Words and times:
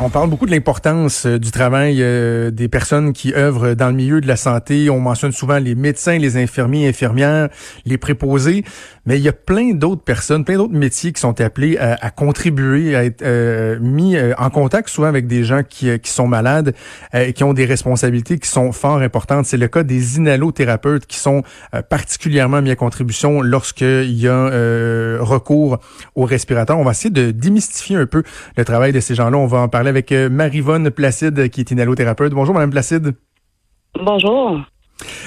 On 0.00 0.10
parle 0.10 0.30
beaucoup 0.30 0.46
de 0.46 0.52
l'importance 0.52 1.26
euh, 1.26 1.40
du 1.40 1.50
travail 1.50 1.96
euh, 2.00 2.52
des 2.52 2.68
personnes 2.68 3.12
qui 3.12 3.34
œuvrent 3.34 3.74
dans 3.74 3.88
le 3.88 3.94
milieu 3.94 4.20
de 4.20 4.28
la 4.28 4.36
santé. 4.36 4.90
On 4.90 5.00
mentionne 5.00 5.32
souvent 5.32 5.58
les 5.58 5.74
médecins, 5.74 6.18
les 6.18 6.36
infirmiers, 6.36 6.86
infirmières, 6.86 7.48
les 7.84 7.98
préposés. 7.98 8.64
Mais 9.06 9.16
il 9.18 9.24
y 9.24 9.28
a 9.28 9.32
plein 9.32 9.72
d'autres 9.72 10.02
personnes, 10.02 10.44
plein 10.44 10.56
d'autres 10.56 10.74
métiers 10.74 11.12
qui 11.12 11.20
sont 11.20 11.40
appelés 11.40 11.78
à, 11.78 12.10
contribuer, 12.10 12.94
à 12.94 13.04
être 13.04 13.22
euh, 13.22 13.78
mis 13.80 14.16
en 14.36 14.50
contact 14.50 14.90
souvent 14.90 15.08
avec 15.08 15.26
des 15.26 15.44
gens 15.44 15.62
qui, 15.66 15.98
sont 16.04 16.28
malades 16.28 16.74
et 17.14 17.32
qui 17.32 17.42
ont 17.42 17.54
des 17.54 17.64
responsabilités 17.64 18.38
qui 18.38 18.48
sont 18.48 18.70
fort 18.72 18.98
importantes. 18.98 19.46
C'est 19.46 19.56
le 19.56 19.66
cas 19.66 19.82
des 19.82 20.18
inhalothérapeutes 20.18 21.06
qui 21.06 21.16
sont 21.16 21.42
particulièrement 21.88 22.60
mis 22.60 22.70
à 22.70 22.76
contribution 22.76 23.40
lorsqu'il 23.40 24.12
y 24.12 24.28
a 24.28 24.50
recours 25.20 25.78
au 26.14 26.24
respirateur. 26.24 26.78
On 26.78 26.84
va 26.84 26.90
essayer 26.90 27.10
de 27.10 27.30
démystifier 27.30 27.96
un 27.96 28.06
peu 28.06 28.22
le 28.58 28.64
travail 28.66 28.92
de 28.92 29.00
ces 29.00 29.14
gens-là. 29.14 29.38
On 29.38 29.46
va 29.46 29.60
en 29.60 29.68
parler 29.68 29.87
avec 29.88 30.12
euh, 30.12 30.28
Marivonne 30.28 30.90
Placide, 30.90 31.48
qui 31.48 31.60
est 31.60 31.70
inhalothérapeute. 31.70 32.32
Bonjour, 32.32 32.54
Madame 32.54 32.70
Placide. 32.70 33.14
Bonjour. 33.94 34.60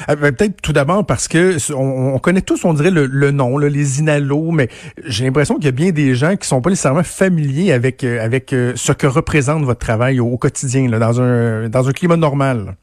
Euh, 0.10 0.16
ben, 0.16 0.36
peut-être 0.36 0.62
tout 0.62 0.74
d'abord 0.74 1.06
parce 1.06 1.28
que 1.28 1.58
on, 1.74 2.18
connaît 2.20 2.42
tous, 2.42 2.66
on 2.66 2.74
dirait 2.74 2.92
le, 2.92 3.32
nom, 3.32 3.58
les 3.58 4.00
inhalos, 4.00 4.52
mais 4.52 4.68
j'ai 5.06 5.26
l'impression 5.26 5.56
qu'il 5.56 5.66
y 5.66 5.70
a 5.70 5.72
bien 5.72 5.92
des 5.92 6.14
gens 6.16 6.36
qui 6.36 6.48
sont 6.48 6.62
pas 6.62 6.70
nécessairement 6.70 7.04
familiers 7.04 7.72
avec 7.72 8.04
euh, 8.04 8.24
avec 8.24 8.50
ce 8.50 8.92
que 8.92 9.08
représente 9.08 9.64
votre 9.64 9.80
travail 9.80 10.20
au, 10.20 10.38
quotidien, 10.38 10.88
dans 10.90 11.22
un 11.22 11.70
dans 11.70 11.88
un 11.88 11.92
climat 11.94 12.18
normal. 12.18 12.76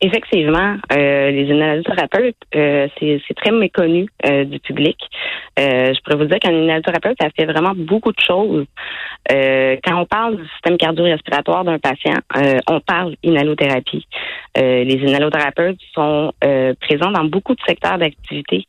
Effectivement, 0.00 0.76
euh, 0.92 1.30
les 1.30 1.46
inhalothérapeutes, 1.46 2.36
c'est 2.52 3.34
très 3.36 3.50
méconnu 3.50 4.06
du 4.46 4.60
public. 4.60 4.96
Euh, 5.58 5.92
je 5.92 6.00
pourrais 6.02 6.16
vous 6.16 6.28
dire 6.28 6.38
qu'un 6.38 6.52
inhalothérapeute, 6.52 7.16
ça 7.20 7.28
fait 7.36 7.46
vraiment 7.46 7.72
beaucoup 7.74 8.12
de 8.12 8.20
choses. 8.20 8.66
quand 9.28 10.00
on 10.00 10.06
parle 10.06 10.36
du 10.36 10.48
système 10.48 10.76
cardio-respiratoire 10.76 11.64
d'un 11.64 11.78
patient, 11.78 12.18
on 12.68 12.80
parle 12.80 13.16
inhalothérapie. 13.22 14.06
les 14.56 15.00
inhalothérapeutes 15.06 15.80
sont 15.94 16.32
présents 16.80 17.10
dans 17.10 17.24
beaucoup 17.24 17.54
de 17.54 17.60
secteurs 17.66 17.98
d'activité. 17.98 18.66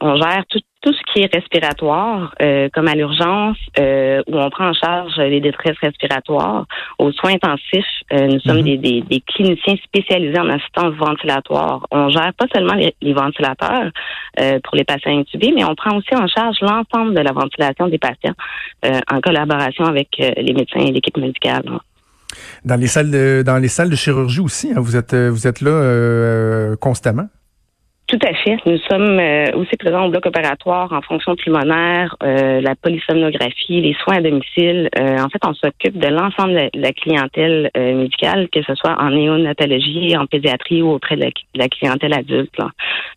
on 0.00 0.16
gère 0.16 0.44
tout, 0.48 0.60
tout 0.86 0.92
ce 0.92 1.12
qui 1.12 1.20
est 1.20 1.34
respiratoire, 1.34 2.32
euh, 2.40 2.68
comme 2.72 2.86
à 2.86 2.94
l'urgence, 2.94 3.56
euh, 3.80 4.22
où 4.28 4.38
on 4.38 4.48
prend 4.50 4.68
en 4.68 4.72
charge 4.72 5.16
les 5.16 5.40
détresses 5.40 5.78
respiratoires, 5.82 6.64
aux 7.00 7.10
soins 7.10 7.32
intensifs, 7.32 7.84
euh, 8.12 8.28
nous 8.28 8.38
sommes 8.38 8.58
mhm. 8.58 8.76
des, 8.78 9.02
des, 9.02 9.20
cliniciens 9.26 9.74
spécialisés 9.82 10.38
en 10.38 10.48
assistance 10.48 10.94
ventilatoire. 10.94 11.84
On 11.90 12.08
gère 12.08 12.32
pas 12.34 12.46
seulement 12.54 12.74
les, 12.74 13.12
ventilateurs 13.12 13.90
pour 14.62 14.76
les 14.76 14.84
patients 14.84 15.18
intubés, 15.18 15.52
mais 15.56 15.64
on 15.64 15.74
prend 15.74 15.96
aussi 15.96 16.14
en 16.14 16.28
charge 16.28 16.58
l'ensemble 16.60 17.14
de 17.14 17.20
la 17.20 17.32
ventilation 17.32 17.88
des 17.88 17.98
patients 17.98 18.34
en 18.84 19.20
collaboration 19.20 19.86
avec 19.86 20.08
les 20.18 20.52
médecins 20.52 20.80
et 20.80 20.92
l'équipe 20.92 21.16
médicale. 21.16 21.64
Dans 22.64 22.78
les 22.78 22.86
salles 22.86 23.10
de 23.10 23.42
dans 23.44 23.56
les 23.56 23.68
salles 23.68 23.88
de 23.88 23.96
chirurgie 23.96 24.40
aussi, 24.40 24.72
hein, 24.72 24.80
vous 24.80 24.96
êtes 24.96 25.14
vous 25.14 25.46
êtes 25.46 25.62
là 25.62 26.76
constamment? 26.76 27.28
Tout 28.08 28.18
à 28.22 28.32
fait. 28.34 28.56
Nous 28.66 28.78
sommes 28.88 29.18
euh, 29.18 29.50
aussi 29.54 29.76
présents 29.76 30.06
au 30.06 30.10
bloc 30.10 30.24
opératoire 30.26 30.92
en 30.92 31.02
fonction 31.02 31.34
pulmonaire, 31.34 32.14
euh, 32.22 32.60
la 32.60 32.76
polysomnographie, 32.76 33.80
les 33.80 33.94
soins 33.94 34.18
à 34.18 34.20
domicile. 34.20 34.88
Euh, 34.96 35.18
en 35.18 35.28
fait, 35.28 35.40
on 35.44 35.54
s'occupe 35.54 35.98
de 35.98 36.06
l'ensemble 36.06 36.54
de 36.72 36.80
la 36.80 36.92
clientèle 36.92 37.68
médicale, 37.74 38.48
que 38.52 38.62
ce 38.62 38.76
soit 38.76 38.96
en 39.00 39.10
néonatologie, 39.10 40.16
en 40.16 40.26
pédiatrie 40.26 40.82
ou 40.82 40.92
auprès 40.92 41.16
de 41.16 41.28
la, 41.56 41.68
clientèle 41.68 42.14
adulte. 42.14 42.54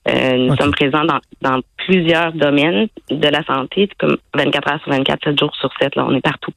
nous 0.07 0.55
sommes 0.55 0.71
présents 0.71 1.05
dans, 1.05 1.19
dans, 1.41 1.59
plusieurs 1.77 2.33
domaines 2.33 2.87
de 3.11 3.27
la 3.27 3.43
santé, 3.43 3.89
comme 3.99 4.17
24 4.35 4.71
heures 4.71 4.81
sur 4.81 4.91
24, 4.91 5.23
7 5.23 5.39
jours 5.39 5.55
sur 5.55 5.69
7. 5.79 5.95
Là, 5.95 6.05
on 6.07 6.15
est 6.15 6.21
partout. 6.21 6.51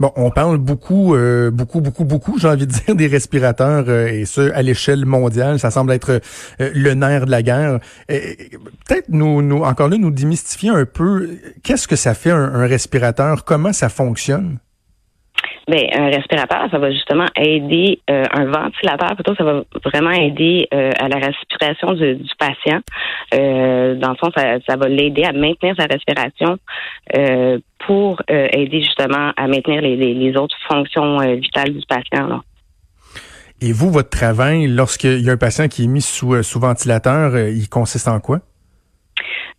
Bon, 0.00 0.12
on 0.16 0.30
parle 0.30 0.58
beaucoup, 0.58 1.14
euh, 1.14 1.50
beaucoup, 1.50 1.80
beaucoup, 1.80 2.04
beaucoup, 2.04 2.38
j'ai 2.38 2.48
envie 2.48 2.66
de 2.66 2.72
dire, 2.72 2.94
des 2.94 3.06
respirateurs, 3.06 3.84
euh, 3.88 4.06
et 4.06 4.24
ce, 4.24 4.52
à 4.52 4.62
l'échelle 4.62 5.06
mondiale. 5.06 5.58
Ça 5.58 5.70
semble 5.70 5.92
être 5.92 6.20
euh, 6.60 6.70
le 6.74 6.94
nerf 6.94 7.26
de 7.26 7.30
la 7.30 7.42
guerre. 7.42 7.80
Peut-être 8.08 9.08
nous, 9.08 9.42
nous, 9.42 9.62
encore 9.62 9.88
là, 9.88 9.96
nous 9.98 10.10
démystifier 10.10 10.70
un 10.70 10.84
peu, 10.84 11.30
qu'est-ce 11.62 11.88
que 11.88 11.96
ça 11.96 12.14
fait 12.14 12.30
un 12.30 12.66
respirateur? 12.66 13.44
Comment 13.44 13.72
ça 13.72 13.88
fonctionne? 13.88 14.58
Ben, 15.68 15.84
un 15.92 16.10
respirateur, 16.10 16.68
ça 16.70 16.78
va 16.78 16.92
justement 16.92 17.26
aider 17.34 17.98
euh, 18.08 18.24
un 18.32 18.44
ventilateur, 18.44 19.16
plutôt, 19.16 19.34
ça 19.34 19.42
va 19.42 19.64
vraiment 19.84 20.12
aider 20.12 20.68
euh, 20.72 20.92
à 20.96 21.08
la 21.08 21.16
respiration 21.16 21.92
du, 21.94 22.22
patient. 22.38 22.80
Euh, 23.34 23.96
dans 23.96 24.10
le 24.10 24.16
fond, 24.16 24.30
ça, 24.36 24.58
ça 24.68 24.76
va 24.76 24.86
l'aider 24.86 25.24
à 25.24 25.32
maintenir 25.32 25.74
sa 25.76 25.86
respiration 25.86 26.58
pour 27.86 28.22
aider 28.28 28.80
justement 28.80 29.32
à 29.36 29.46
maintenir 29.48 29.80
les, 29.80 29.96
les, 29.96 30.36
autres 30.36 30.56
fonctions 30.68 31.18
vitales 31.36 31.72
du 31.72 31.84
patient. 31.88 32.26
Là. 32.26 32.42
Et 33.60 33.72
vous, 33.72 33.90
votre 33.90 34.10
travail, 34.10 34.66
lorsqu'il 34.66 35.20
y 35.20 35.30
a 35.30 35.32
un 35.32 35.36
patient 35.36 35.68
qui 35.68 35.84
est 35.84 35.88
mis 35.88 36.02
sous, 36.02 36.42
sous 36.42 36.60
ventilateur, 36.60 37.38
il 37.38 37.68
consiste 37.68 38.08
en 38.08 38.20
quoi? 38.20 38.40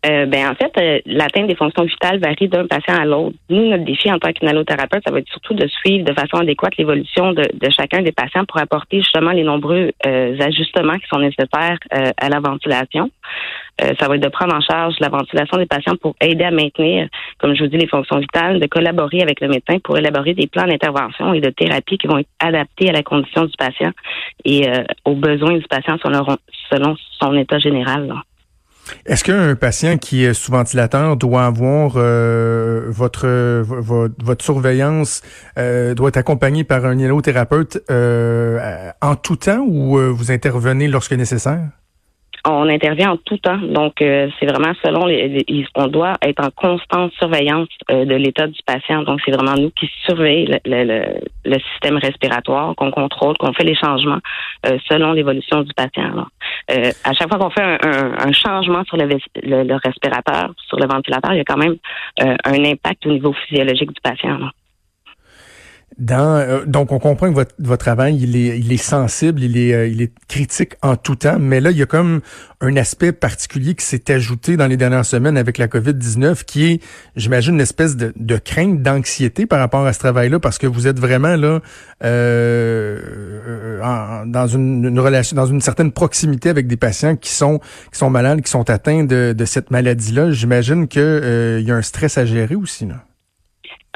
Euh, 0.06 0.28
ben 0.28 0.48
en 0.48 0.54
fait, 0.54 0.72
euh, 0.78 1.00
l'atteinte 1.08 1.48
des 1.48 1.56
fonctions 1.56 1.84
vitales 1.84 2.20
varie 2.20 2.48
d'un 2.48 2.68
patient 2.68 2.96
à 2.96 3.04
l'autre. 3.04 3.36
Nous, 3.50 3.68
notre 3.68 3.84
défi 3.84 4.12
en 4.12 4.20
tant 4.20 4.32
qu'inhalothérapeute, 4.32 5.02
ça 5.04 5.12
va 5.12 5.20
être 5.20 5.30
surtout 5.30 5.56
de 5.56 5.68
suivre 5.68 6.06
de 6.06 6.14
façon 6.14 6.38
adéquate 6.38 6.78
l'évolution 6.78 7.34
de, 7.34 7.44
chacun 7.76 8.04
des 8.04 8.12
patients 8.12 8.46
pour 8.46 8.62
apporter 8.62 9.00
justement 9.00 9.32
les 9.32 9.44
nombreux 9.44 9.92
euh, 10.06 10.40
ajustements 10.40 10.98
qui 11.00 11.08
sont 11.08 11.20
nécessaires 11.20 11.80
à 11.90 12.30
la 12.30 12.40
ventilation. 12.40 13.10
ça 13.80 14.08
va 14.08 14.16
être 14.16 14.24
de 14.24 14.30
prendre 14.30 14.56
en 14.56 14.62
charge 14.62 14.96
la 15.00 15.10
ventilation 15.10 15.58
des 15.58 15.66
patients 15.66 15.96
pour 16.00 16.16
aider 16.22 16.44
à 16.44 16.52
maintenir, 16.52 17.08
comme 17.40 17.56
je 17.56 17.64
vous 17.64 17.70
dis, 17.70 17.78
les 17.78 17.88
fonctions 17.88 18.20
vitales, 18.20 18.60
de 18.60 18.68
collaborer 18.68 19.22
avec 19.22 19.42
le 19.42 19.48
médecin 19.48 19.80
pour 19.84 19.98
élaborer 19.98 20.34
des 20.34 20.48
plans 20.48 20.68
d'intervention 20.68 21.34
et 21.34 21.42
de 21.42 21.50
thérapie 21.50 21.98
qui 21.98 22.08
vont 22.08 22.20
être 22.20 22.30
adaptés 22.40 22.90
à 22.90 22.94
la 22.94 23.04
condition 23.04 23.46
du 23.46 23.54
patient 23.58 23.92
et 24.46 24.68
aux 25.06 25.16
besoins 25.16 25.58
du 25.58 25.66
patient 25.68 25.98
selon, 26.04 26.26
selon 26.70 26.96
son 27.20 27.36
état 27.38 27.60
général. 27.60 28.14
Est-ce 29.06 29.24
qu'un 29.24 29.56
patient 29.56 29.98
qui 29.98 30.24
est 30.24 30.34
sous 30.34 30.52
ventilateur 30.52 31.18
doit 31.18 31.46
avoir 31.46 31.94
euh, 31.96 32.86
votre, 32.90 33.28
votre, 33.28 34.44
surveillance 34.44 35.22
euh, 35.58 35.94
doit 35.94 36.10
être 36.10 36.18
accompagné 36.18 36.64
par 36.64 36.86
un 36.86 36.98
hyalothérapeute 36.98 37.80
euh, 37.90 38.92
en 39.02 39.16
tout 39.16 39.36
temps 39.36 39.66
ou 39.68 39.98
vous 39.98 40.32
intervenez 40.32 40.88
lorsque 40.88 41.14
nécessaire? 41.14 41.70
on 42.48 42.70
intervient 42.70 43.12
en 43.12 43.18
tout 43.18 43.38
temps. 43.38 43.58
Donc, 43.58 44.02
euh, 44.02 44.30
c'est 44.40 44.46
vraiment 44.46 44.74
selon 44.84 45.06
les, 45.06 45.46
on 45.76 45.88
doit 45.88 46.16
être 46.22 46.44
en 46.44 46.50
constante 46.52 47.12
surveillance 47.14 47.68
euh, 47.92 48.06
de 48.06 48.16
l'état 48.16 48.48
du 48.48 48.60
patient. 48.66 49.04
Donc, 49.04 49.20
c'est 49.26 49.32
vraiment 49.32 49.56
nous 49.56 49.72
qui 49.72 49.90
surveillons 50.06 50.58
le, 50.66 51.20
système 51.72 51.98
respiratoire, 51.98 52.76
qu'on 52.76 52.92
contrôle, 52.92 53.38
qu'on 53.38 53.54
fait 53.54 53.64
les 53.64 53.76
changements 53.76 54.20
euh, 54.66 54.78
selon 54.90 55.14
l'évolution 55.14 55.62
du 55.62 55.74
patient. 55.74 56.28
à 56.70 57.14
chaque 57.14 57.30
fois 57.30 57.40
qu'on 57.40 57.50
fait 57.50 57.78
un, 57.82 58.32
changement 58.32 58.84
sur 58.84 58.98
le, 58.98 59.08
le, 59.44 59.76
respirateur, 59.84 60.54
sur 60.68 60.78
le 60.78 60.88
ventilateur, 60.88 61.34
il 61.34 61.38
y 61.38 61.42
a 61.42 61.46
quand 61.46 61.58
même 61.58 61.78
un 62.20 62.66
impact 62.66 63.06
au 63.06 63.12
niveau 63.12 63.34
physiologique 63.34 63.92
du 63.92 64.02
patient. 64.02 64.40
Euh, 66.00 66.64
donc, 66.66 66.92
on 66.92 67.00
comprend 67.00 67.30
que 67.30 67.34
votre, 67.34 67.56
votre 67.58 67.84
travail, 67.84 68.18
il 68.22 68.36
est, 68.36 68.60
il 68.60 68.72
est 68.72 68.78
sensible, 68.78 69.42
il 69.42 69.58
est, 69.58 69.74
euh, 69.74 69.88
il 69.88 70.02
est 70.02 70.12
critique 70.28 70.76
en 70.84 70.96
tout 70.96 71.16
temps, 71.16 71.40
mais 71.40 71.60
là, 71.60 71.72
il 71.72 71.78
y 71.78 71.82
a 71.82 71.88
comme 71.88 72.22
un 72.62 72.76
aspect 72.76 73.12
particulier 73.12 73.74
qui 73.74 73.84
s'est 73.84 74.12
ajouté 74.12 74.58
dans 74.58 74.68
les 74.68 74.78
dernières 74.78 75.06
semaines 75.06 75.38
avec 75.38 75.58
la 75.58 75.68
COVID-19, 75.68 76.44
qui 76.44 76.66
est, 76.66 76.84
j'imagine, 77.16 77.56
une 77.56 77.62
espèce 77.62 77.96
de, 77.96 78.14
de 78.16 78.38
crainte, 78.38 78.84
d'anxiété 78.84 79.48
par 79.48 79.60
rapport 79.60 79.86
à 79.88 79.94
ce 79.94 80.00
travail-là, 80.00 80.40
parce 80.40 80.60
que 80.60 80.68
vous 80.68 80.86
êtes 80.88 81.00
vraiment 81.00 81.36
là 81.36 81.62
euh, 82.04 83.80
dans 84.28 84.48
une, 84.48 84.86
une, 84.86 85.00
relation, 85.00 85.36
dans 85.36 85.48
une 85.48 85.62
certaine 85.62 85.92
proximité 85.92 86.50
avec 86.50 86.68
des 86.68 86.78
patients 86.78 87.16
qui 87.16 87.32
sont, 87.32 87.60
qui 87.92 87.98
sont 87.98 88.12
malades, 88.12 88.42
qui 88.42 88.52
sont 88.52 88.70
atteints 88.70 89.04
de, 89.04 89.34
de 89.36 89.46
cette 89.46 89.72
maladie-là. 89.72 90.32
J'imagine 90.32 90.88
qu'il 90.88 91.64
y 91.66 91.72
a 91.72 91.76
un 91.76 91.82
stress 91.82 92.20
à 92.20 92.26
gérer 92.26 92.56
aussi, 92.56 92.86
là. 92.86 93.04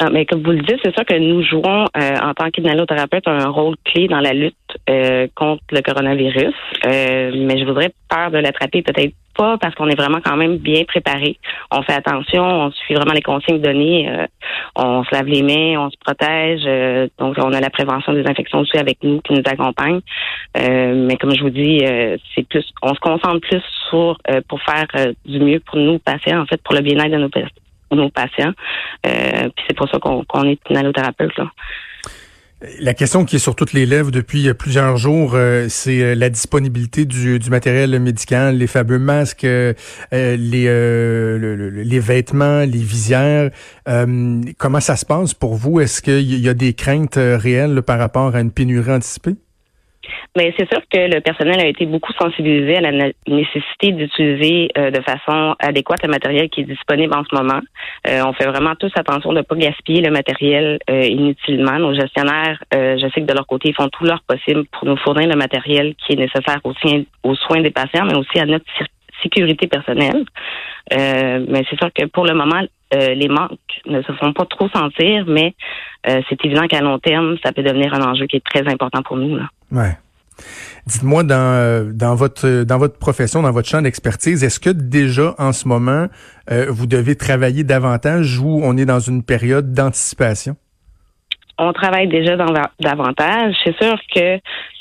Ah, 0.04 0.10
mais 0.12 0.26
comme 0.26 0.42
vous 0.42 0.50
le 0.50 0.64
dites, 0.64 0.80
c'est 0.84 0.96
sûr 0.96 1.06
que 1.06 1.14
nous 1.14 1.44
jouons 1.44 1.86
euh, 1.96 2.16
en 2.24 2.34
tant 2.34 2.50
qu'inhalothérapeute 2.50 3.28
un 3.28 3.50
rôle 3.50 3.76
clé 3.86 4.08
dans 4.08 4.20
la 4.20 4.34
lutte 4.34 4.56
euh, 4.90 5.28
contre 5.36 5.62
le 5.72 5.82
coronavirus. 5.82 6.56
Euh, 6.88 7.32
mais 7.36 7.60
je 7.60 7.66
voudrais 7.66 7.94
peur 8.10 8.32
de 8.32 8.40
l'attraper 8.40 8.82
peut-être 8.82 9.14
pas 9.38 9.60
parce 9.60 9.76
qu'on 9.76 9.88
est 9.90 9.96
vraiment 9.96 10.18
quand 10.20 10.38
même 10.38 10.58
bien 10.58 10.86
préparé. 10.86 11.38
On 11.70 11.84
fait 11.84 11.94
attention, 11.94 12.44
on 12.44 12.72
suit 12.72 12.96
vraiment 12.96 13.14
les 13.14 13.22
consignes 13.22 13.62
données. 13.62 14.10
Euh, 14.10 14.26
on 14.76 15.04
se 15.04 15.14
lave 15.14 15.28
les 15.28 15.44
mains, 15.44 15.80
on 15.80 15.92
se 15.92 15.98
protège. 16.04 16.64
Euh, 16.66 17.08
donc, 17.20 17.36
on 17.38 17.54
a 17.54 17.60
la 17.60 17.70
prévention 17.70 18.12
des 18.14 18.26
infections 18.26 18.62
aussi 18.62 18.80
avec 18.80 19.04
nous 19.04 19.22
qui 19.22 19.34
nous 19.34 19.44
accompagne. 19.46 20.00
Euh, 20.58 20.96
mais 20.96 21.18
comme 21.18 21.36
je 21.36 21.44
vous 21.44 21.52
dis, 21.52 21.86
c'est 22.34 22.48
plus, 22.48 22.66
on 22.82 22.96
se 22.96 23.00
concentre 23.00 23.42
plus 23.42 23.62
sur 23.92 24.18
pour 24.48 24.60
faire 24.64 24.88
du 25.26 25.40
mieux 25.40 25.60
pour 25.60 25.78
nous 25.78 26.00
patients, 26.00 26.42
en 26.42 26.48
fait, 26.48 26.60
pour 26.64 26.74
le 26.74 26.82
bien-être 26.82 27.12
de 27.12 27.18
nos, 27.18 27.30
nos 27.96 28.10
patients. 28.10 28.54
puis 29.04 29.64
c'est 29.68 29.76
pour 29.76 29.90
ça 29.90 30.00
qu'on 30.00 30.44
est 30.44 30.60
une 30.70 30.92
là. 30.92 31.52
La 32.80 32.94
question 32.94 33.26
qui 33.26 33.38
est 33.38 33.40
sur 33.40 33.56
toutes 33.56 33.74
les 33.74 33.88
lèvres 33.88 34.12
depuis 34.12 34.48
euh, 34.48 34.54
plusieurs 34.54 34.96
jours, 34.98 35.32
euh, 35.34 35.66
c'est 35.68 36.04
euh, 36.04 36.14
la 36.14 36.30
disponibilité 36.30 37.06
du, 37.06 37.40
matériel 37.50 38.00
médical, 38.00 38.56
les 38.56 38.68
fameux 38.68 39.00
masques, 39.00 39.42
les, 39.42 40.38
les 40.38 42.00
vêtements, 42.00 42.60
les 42.60 42.78
visières. 42.78 43.50
comment 44.58 44.80
ça 44.80 44.96
se 44.96 45.06
passe 45.06 45.34
pour 45.34 45.56
vous? 45.56 45.80
Est-ce 45.80 46.02
qu'il 46.04 46.40
y 46.40 46.50
a 46.50 46.54
des 46.54 46.74
craintes 46.74 47.18
réelles 47.18 47.82
par 47.82 47.98
rapport 47.98 48.36
à 48.36 48.42
une 48.42 48.52
pénurie 48.52 48.92
anticipée? 48.92 49.36
Mais 50.36 50.54
c'est 50.58 50.72
sûr 50.72 50.82
que 50.90 51.14
le 51.14 51.20
personnel 51.20 51.60
a 51.60 51.68
été 51.68 51.86
beaucoup 51.86 52.14
sensibilisé 52.14 52.78
à 52.78 52.82
la 52.82 53.10
nécessité 53.28 53.92
d'utiliser 53.92 54.70
euh, 54.78 54.90
de 54.90 55.02
façon 55.02 55.56
adéquate 55.60 56.04
le 56.04 56.10
matériel 56.10 56.50
qui 56.50 56.62
est 56.62 56.66
disponible 56.66 57.14
en 57.14 57.24
ce 57.30 57.36
moment. 57.36 57.60
Euh, 58.08 58.24
on 58.26 58.34
fait 58.34 58.48
vraiment 58.48 58.76
tous 58.76 58.92
attention 58.96 59.32
de 59.32 59.40
ne 59.40 59.42
pas 59.42 59.56
gaspiller 59.56 60.02
le 60.02 60.12
matériel 60.12 60.80
euh, 60.90 61.04
inutilement. 61.04 61.78
Nos 61.80 61.94
gestionnaires, 61.94 62.64
je 62.72 63.10
sais 63.14 63.22
que 63.22 63.26
de 63.26 63.34
leur 63.34 63.46
côté, 63.46 63.70
ils 63.70 63.76
font 63.76 63.90
tout 63.90 64.06
leur 64.06 64.22
possible 64.24 64.66
pour 64.72 64.88
nous 64.88 64.98
fournir 64.98 65.28
le 65.28 65.36
matériel 65.36 65.96
qui 65.96 66.14
est 66.14 66.16
nécessaire 66.16 66.60
aussi 66.64 67.08
aux 67.24 67.36
soins 67.36 67.62
des 67.62 67.72
patients, 67.72 68.06
mais 68.06 68.16
aussi 68.16 68.40
à 68.40 68.46
notre 68.46 68.66
sécurité 69.22 69.68
personnelle. 69.68 70.24
mais 70.92 71.64
c'est 71.70 71.78
sûr 71.78 71.92
que 71.94 72.06
pour 72.06 72.26
le 72.26 72.34
moment, 72.34 72.62
les 72.94 73.28
manques 73.28 73.82
ne 73.86 74.02
se 74.02 74.12
font 74.14 74.34
pas 74.34 74.46
trop 74.46 74.70
sentir, 74.70 75.26
mais 75.28 75.54
c'est 76.06 76.46
évident 76.46 76.68
qu'à 76.68 76.82
long 76.82 77.00
terme, 77.00 77.38
ça 77.44 77.52
peut 77.52 77.64
devenir 77.64 77.94
un 77.94 78.02
enjeu 78.02 78.26
qui 78.26 78.38
est 78.38 78.46
très 78.46 78.68
important 78.68 79.02
pour 79.02 79.18
nous. 79.18 79.36
Là. 79.36 79.50
Ouais. 79.72 79.98
Dites-moi 80.88 81.24
dans 81.24 81.36
euh, 81.36 81.92
dans 81.92 82.16
votre 82.16 82.64
dans 82.64 82.78
votre 82.78 82.98
profession, 82.98 83.44
dans 83.44 83.52
votre 83.52 83.70
champ 83.70 83.82
d'expertise, 83.82 84.44
est-ce 84.44 84.60
que 84.60 84.72
déjà 84.72 85.36
en 85.38 85.54
ce 85.54 85.68
moment 85.68 86.08
euh, 86.50 86.68
vous 86.70 86.88
devez 86.88 87.16
travailler 87.16 87.64
davantage 87.64 88.40
ou 88.40 88.62
on 88.64 88.76
est 88.78 88.86
dans 88.86 89.00
une 89.00 89.24
période 89.24 89.74
d'anticipation? 89.74 90.56
On 91.64 91.74
travaille 91.74 92.08
déjà 92.08 92.36
davantage. 92.80 93.54
C'est 93.64 93.80
sûr 93.80 93.96
que 94.16 94.40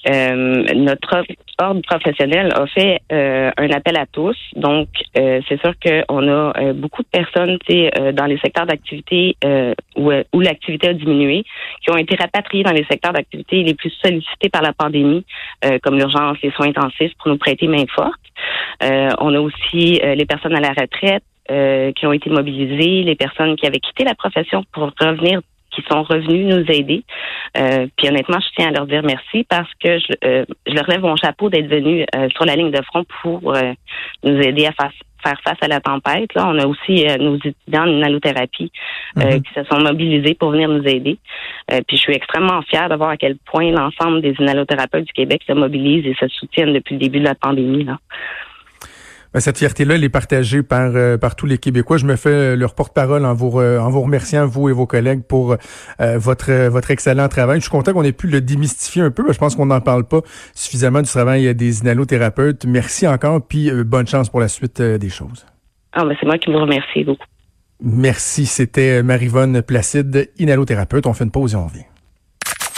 euh, 0.09 0.65
notre 0.75 1.25
ordre 1.61 1.83
professionnel 1.83 2.51
a 2.55 2.67
fait 2.69 3.01
euh, 3.13 3.51
un 3.55 3.69
appel 3.69 3.99
à 3.99 4.07
tous. 4.07 4.35
Donc, 4.57 4.89
euh, 5.19 5.43
c'est 5.47 5.61
sûr 5.61 5.75
qu'on 5.79 6.27
a 6.27 6.73
beaucoup 6.73 7.03
de 7.03 7.09
personnes 7.09 7.59
dans 8.15 8.25
les 8.25 8.39
secteurs 8.39 8.65
d'activité 8.65 9.37
où, 9.95 10.11
où 10.33 10.41
l'activité 10.41 10.89
a 10.89 10.95
diminué, 10.95 11.45
qui 11.83 11.91
ont 11.91 11.99
été 11.99 12.17
rapatriées 12.17 12.65
dans 12.65 12.73
les 12.73 12.87
secteurs 12.91 13.13
d'activité 13.13 13.63
les 13.63 13.75
plus 13.75 13.93
sollicités 14.03 14.49
par 14.49 14.63
la 14.63 14.73
pandémie, 14.73 15.27
comme 15.83 15.99
l'urgence, 15.99 16.39
les 16.43 16.51
soins 16.53 16.69
intensifs, 16.69 17.13
pour 17.19 17.29
nous 17.31 17.37
prêter 17.37 17.67
main 17.69 17.85
forte. 17.95 18.21
on 18.81 19.35
a 19.35 19.41
aussi 19.41 20.01
les 20.03 20.25
personnes 20.25 20.57
à 20.57 20.61
la 20.61 20.71
retraite, 20.71 21.25
qui 21.95 22.07
ont 22.07 22.13
été 22.13 22.31
mobilisées, 22.31 23.03
les 23.03 23.17
personnes 23.17 23.55
qui 23.57 23.67
avaient 23.67 23.81
quitté 23.81 24.05
la 24.05 24.15
profession 24.15 24.65
pour 24.73 24.91
revenir 24.99 25.41
qui 25.71 25.83
sont 25.91 26.03
revenus 26.03 26.55
nous 26.55 26.65
aider. 26.69 27.05
Euh, 27.57 27.87
puis 27.97 28.09
honnêtement, 28.09 28.39
je 28.41 28.49
tiens 28.57 28.69
à 28.69 28.73
leur 28.73 28.87
dire 28.87 29.03
merci 29.03 29.45
parce 29.49 29.71
que 29.83 29.99
je, 29.99 30.13
euh, 30.25 30.45
je 30.67 30.75
leur 30.75 30.89
lève 30.89 31.03
mon 31.03 31.17
chapeau 31.17 31.51
d'être 31.51 31.69
venus 31.69 32.07
euh, 32.15 32.29
sur 32.31 32.45
la 32.45 32.57
ligne 32.57 32.71
de 32.71 32.83
front 32.83 33.05
pour 33.23 33.55
nous 34.23 34.41
aider 34.41 34.67
à 34.67 34.73
faire 34.73 34.93
faire 35.23 35.39
face 35.45 35.59
à 35.61 35.69
la 35.69 35.81
tempête. 35.81 36.33
Là, 36.35 36.49
on 36.49 36.59
a 36.59 36.67
aussi 36.67 37.05
nos 37.19 37.37
étudiants 37.37 37.87
en 37.87 38.01
allothérapie 38.01 38.73
mhm. 39.17 39.43
qui 39.43 39.53
se 39.53 39.65
sont 39.65 39.79
mobilisés 39.79 40.33
pour 40.33 40.51
venir 40.51 40.71
nous 40.71 40.83
aider. 40.87 41.19
puis 41.69 41.99
je 41.99 42.01
suis 42.01 42.15
extrêmement 42.15 42.63
fière 42.63 42.89
de 42.89 42.95
voir 42.95 43.11
à 43.11 43.17
quel 43.19 43.37
point 43.37 43.71
l'ensemble 43.71 44.23
des 44.23 44.35
inhalothérapeutes 44.39 45.05
du 45.05 45.13
Québec 45.13 45.43
se 45.47 45.53
mobilisent 45.53 46.07
et 46.07 46.15
se 46.15 46.27
soutiennent 46.29 46.73
depuis 46.73 46.95
le 46.95 47.01
début 47.01 47.19
de 47.19 47.27
la 47.27 47.35
pandémie. 47.35 47.85
Là. 47.85 47.99
Ben, 49.33 49.39
cette 49.39 49.59
fierté-là, 49.59 49.95
elle 49.95 50.03
est 50.03 50.09
partagée 50.09 50.65
par, 50.65 50.91
euh, 50.97 51.17
par 51.17 51.37
tous 51.37 51.47
les 51.47 51.59
Québécois. 51.59 51.99
Je 51.99 52.07
me 52.07 52.17
fais 52.17 52.31
euh, 52.31 52.57
leur 52.57 52.75
porte-parole 52.75 53.25
en 53.25 53.33
vous, 53.33 53.61
en 53.61 53.89
vous 53.89 54.01
remerciant, 54.01 54.47
vous 54.47 54.69
et 54.69 54.73
vos 54.73 54.87
collègues, 54.87 55.23
pour 55.23 55.55
euh, 56.01 56.19
votre, 56.19 56.69
votre 56.69 56.91
excellent 56.91 57.29
travail. 57.29 57.59
Je 57.59 57.63
suis 57.63 57.71
content 57.71 57.93
qu'on 57.93 58.03
ait 58.03 58.13
pu 58.13 58.27
le 58.27 58.41
démystifier 58.41 59.03
un 59.03 59.13
peu. 59.13 59.33
Je 59.33 59.39
pense 59.39 59.55
qu'on 59.55 59.67
n'en 59.67 59.81
parle 59.81 60.05
pas 60.05 60.21
suffisamment 60.55 61.01
du 61.01 61.09
travail 61.09 61.55
des 61.55 61.81
inhalothérapeutes. 61.81 62.65
Merci 62.65 63.07
encore, 63.07 63.47
puis 63.47 63.71
bonne 63.85 64.07
chance 64.07 64.31
pour 64.31 64.41
la 64.41 64.49
suite 64.49 64.83
des 64.83 65.09
choses. 65.09 65.47
Ah, 65.93 66.05
ben 66.05 66.17
c'est 66.19 66.27
moi 66.27 66.39
qui 66.39 66.51
vous 66.51 66.59
remercie 66.59 67.05
beaucoup. 67.05 67.25
Merci. 67.83 68.47
C'était 68.47 69.03
Marivonne 69.03 69.63
Placide, 69.63 70.31
inhalothérapeute. 70.39 71.07
On 71.07 71.13
fait 71.13 71.25
une 71.25 71.31
pause 71.31 71.55
et 71.55 71.57
on 71.57 71.67
revient. 71.67 71.85